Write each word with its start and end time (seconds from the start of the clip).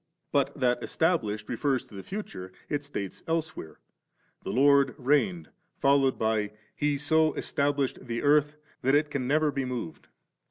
Bitf 0.33 0.55
that' 0.55 0.81
established' 0.81 1.47
refers 1.47 1.85
to 1.85 1.93
the 1.93 2.01
future, 2.01 2.51
it 2.69 2.83
states 2.83 3.21
elsewhere:' 3.27 3.77
The 4.43 4.49
Lord 4.49 4.95
reigned 4.97 5.49
5*,' 5.49 5.51
followed 5.79 6.17
bf' 6.17 6.51
He 6.83 6.97
so 6.97 7.33
established 7.33 8.03
the 8.07 8.21
eanh 8.21 8.55
that 8.81 8.95
it 8.95 9.11
can 9.11 9.27
never 9.27 9.51
be 9.51 9.63
moved.' 9.63 10.07